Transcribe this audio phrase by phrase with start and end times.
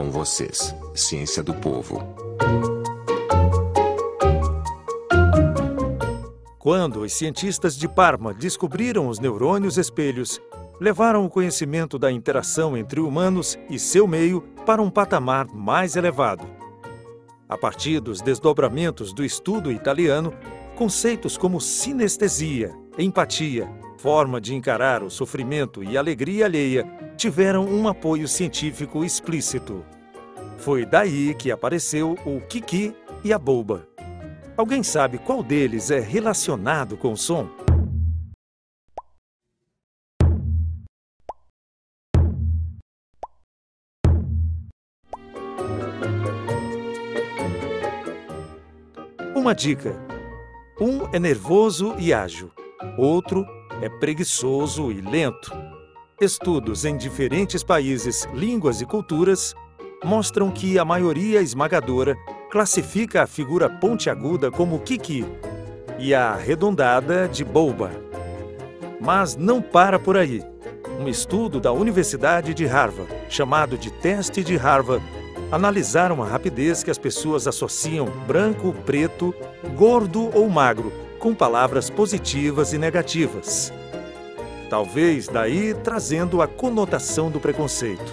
[0.00, 2.02] Com vocês, Ciência do Povo.
[6.58, 10.40] Quando os cientistas de Parma descobriram os neurônios espelhos,
[10.80, 16.46] levaram o conhecimento da interação entre humanos e seu meio para um patamar mais elevado.
[17.46, 20.32] A partir dos desdobramentos do estudo italiano,
[20.76, 23.70] conceitos como sinestesia, empatia,
[24.00, 26.86] forma de encarar o sofrimento e alegria alheia
[27.18, 29.84] tiveram um apoio científico explícito.
[30.56, 33.86] Foi daí que apareceu o Kiki e a Boba.
[34.56, 37.46] Alguém sabe qual deles é relacionado com o som?
[49.36, 49.94] Uma dica:
[50.80, 52.50] um é nervoso e ágil,
[52.96, 55.52] outro é preguiçoso e lento.
[56.20, 59.54] Estudos em diferentes países, línguas e culturas
[60.04, 62.16] mostram que a maioria esmagadora
[62.50, 65.24] classifica a figura pontiaguda como Kiki
[65.98, 67.90] e a arredondada de Boba.
[69.00, 70.44] Mas não para por aí.
[70.98, 75.04] Um estudo da Universidade de Harvard, chamado de Teste de Harvard,
[75.50, 79.34] analisaram a rapidez que as pessoas associam branco, preto,
[79.74, 83.72] gordo ou magro com palavras positivas e negativas.
[84.70, 88.12] Talvez daí trazendo a conotação do preconceito.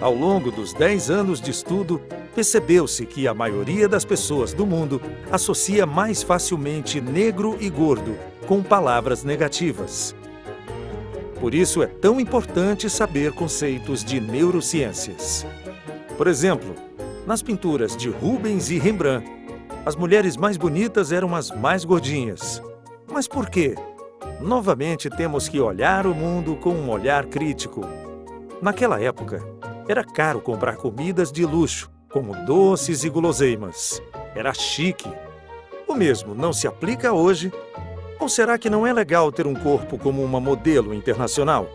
[0.00, 2.00] Ao longo dos 10 anos de estudo,
[2.34, 5.00] percebeu-se que a maioria das pessoas do mundo
[5.30, 10.14] associa mais facilmente negro e gordo com palavras negativas.
[11.40, 15.46] Por isso é tão importante saber conceitos de neurociências.
[16.16, 16.74] Por exemplo,
[17.26, 19.35] nas pinturas de Rubens e Rembrandt,
[19.86, 22.60] as mulheres mais bonitas eram as mais gordinhas.
[23.08, 23.76] Mas por quê?
[24.40, 27.82] Novamente temos que olhar o mundo com um olhar crítico.
[28.60, 29.40] Naquela época,
[29.88, 34.02] era caro comprar comidas de luxo, como doces e guloseimas.
[34.34, 35.08] Era chique.
[35.86, 37.52] O mesmo não se aplica hoje?
[38.18, 41.68] Ou será que não é legal ter um corpo como uma modelo internacional?